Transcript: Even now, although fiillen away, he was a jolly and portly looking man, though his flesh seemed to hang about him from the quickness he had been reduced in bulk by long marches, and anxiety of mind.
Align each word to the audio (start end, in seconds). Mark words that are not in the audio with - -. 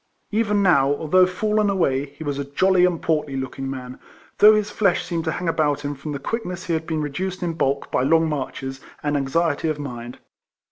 Even 0.31 0.63
now, 0.63 0.87
although 0.95 1.27
fiillen 1.27 1.69
away, 1.69 2.07
he 2.07 2.23
was 2.23 2.39
a 2.39 2.43
jolly 2.43 2.85
and 2.85 3.03
portly 3.03 3.37
looking 3.37 3.69
man, 3.69 3.99
though 4.39 4.55
his 4.55 4.71
flesh 4.71 5.05
seemed 5.05 5.25
to 5.25 5.31
hang 5.31 5.47
about 5.47 5.81
him 5.85 5.93
from 5.93 6.11
the 6.11 6.17
quickness 6.17 6.65
he 6.65 6.73
had 6.73 6.87
been 6.87 7.03
reduced 7.03 7.43
in 7.43 7.53
bulk 7.53 7.91
by 7.91 8.01
long 8.01 8.27
marches, 8.27 8.81
and 9.03 9.15
anxiety 9.15 9.69
of 9.69 9.77
mind. 9.77 10.17